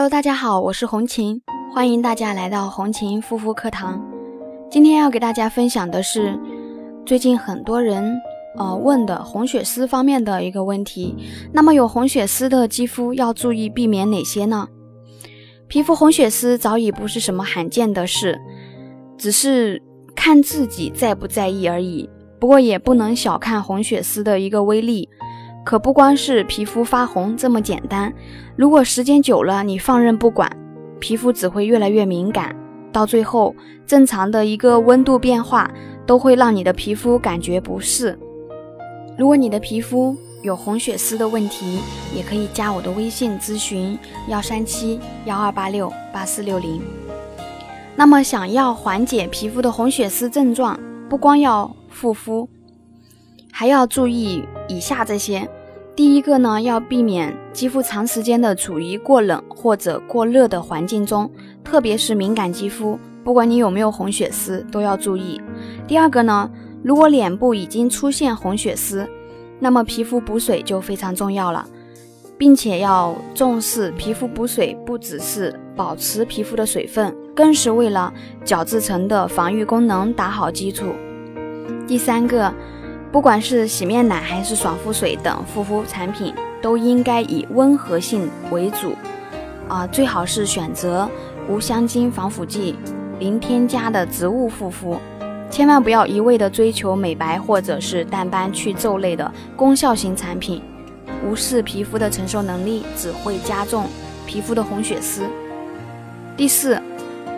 [0.00, 1.42] Hello，大家好，我是红琴，
[1.74, 4.02] 欢迎大家来到红琴护肤课堂。
[4.70, 6.40] 今天要给大家分享的是
[7.04, 8.18] 最近很多人
[8.56, 11.14] 呃问的红血丝方面的一个问题。
[11.52, 14.66] 那么有红血丝的肌肤要注意避免哪些呢？
[15.68, 18.40] 皮肤红血丝早已不是什么罕见的事，
[19.18, 19.82] 只是
[20.16, 22.08] 看自己在不在意而已。
[22.38, 25.10] 不过也不能小看红血丝的一个威力。
[25.64, 28.12] 可不光是皮肤发红这么简单，
[28.56, 30.50] 如果时间久了你放任不管，
[30.98, 32.56] 皮肤只会越来越敏感，
[32.90, 33.54] 到最后
[33.86, 35.70] 正常的一个温度变化
[36.06, 38.18] 都会让你的皮肤感觉不适。
[39.18, 41.80] 如果你的皮肤有红血丝的问题，
[42.16, 43.98] 也可以加我的微信咨询
[44.28, 46.80] 幺三七幺二八六八四六零。
[47.94, 51.70] 那么想要缓解皮肤的红血丝症状，不光要
[52.00, 52.48] 护肤。
[53.60, 55.46] 还要注意以下这些：
[55.94, 61.30] 第一个呢，要避免肌肤长时间的处于过冷或者过热的环境中，
[61.62, 65.38] 特别是敏感肌肤，不管你有没有红血丝，都要注意。
[65.86, 66.50] 第二个呢，
[66.82, 69.06] 如果脸部已经出现红血丝，
[69.58, 71.68] 那么皮肤补水就非常重要了，
[72.38, 78.10] 并且要重视皮肤补水，不只是保持皮肤的水分，更是为了
[78.42, 80.86] 角质层的防御功能打好基础。
[81.86, 82.50] 第三个。
[83.12, 88.94] 不管是洗面奶还是爽肤水等护肤产品，都应该以温和性为主，
[89.66, 91.10] 啊，最好是选择
[91.48, 92.76] 无香精、防腐剂、
[93.18, 94.96] 零添加的植物护肤，
[95.50, 100.62] 千万不要一味的追求美白或者是淡斑去皱类的功效型产品，
[101.28, 103.86] 无视皮肤的承受能力，只会加重
[104.24, 105.22] 皮肤的红血丝。
[106.36, 106.80] 第四，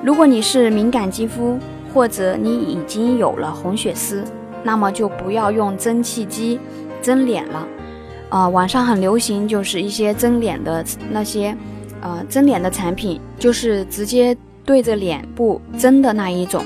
[0.00, 1.58] 如果你是敏感肌肤，
[1.92, 4.22] 或者你已经有了红血丝。
[4.66, 6.58] 那么就不要用蒸汽机
[7.00, 7.64] 蒸脸了，
[8.30, 11.56] 呃，网上很流行，就是一些蒸脸的那些，
[12.00, 16.64] 呃，蒸脸的产品，就是直接对着脸部蒸的那一种。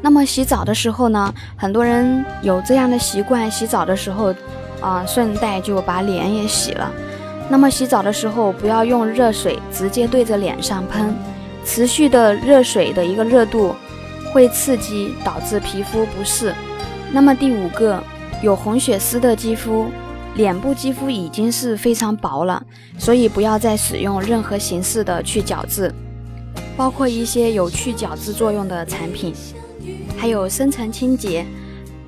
[0.00, 4.32] 那么洗澡的时候呢，很多人有这样的习惯，洗澡的时候，
[4.80, 6.92] 啊，顺带就把脸也洗了。
[7.48, 11.12] 那么洗澡的时候不要用热水直接对着脸上喷，
[11.64, 13.74] 持续的热水的一个热度
[14.32, 16.54] 会刺激导致皮肤不适。
[17.14, 18.02] 那么第五个，
[18.42, 19.86] 有红血丝的肌肤，
[20.34, 22.60] 脸部肌肤已经是非常薄了，
[22.98, 25.94] 所以不要再使用任何形式的去角质，
[26.76, 29.32] 包括一些有去角质作用的产品，
[30.16, 31.46] 还有深层清洁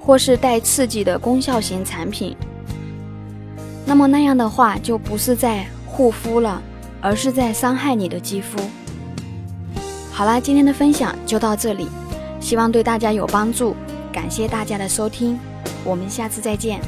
[0.00, 2.34] 或是带刺激的功效型产品。
[3.84, 6.62] 那么那样的话，就不是在护肤了，
[7.02, 8.58] 而是在伤害你的肌肤。
[10.10, 11.88] 好啦，今天的分享就到这里，
[12.40, 13.76] 希望对大家有帮助。
[14.14, 15.36] 感谢大家的收听，
[15.84, 16.80] 我们下次再见。